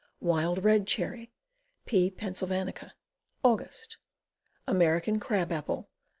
[0.19, 1.31] Wild Red Cherry.
[1.85, 2.09] P.
[2.09, 2.93] Pennsylvanica.
[3.45, 3.63] Aug.
[4.65, 5.89] American Crab Apple.